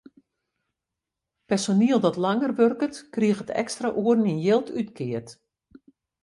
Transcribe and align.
Personiel 1.49 1.99
dat 2.05 2.15
langer 2.25 2.51
wurket, 2.59 2.97
kriget 3.13 3.47
de 3.47 3.53
ekstra 3.63 3.87
oeren 4.01 4.29
yn 4.31 4.43
jild 4.45 4.67
útkeard. 4.79 5.29